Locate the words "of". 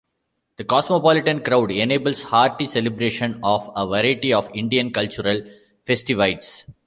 3.43-3.69, 4.33-4.49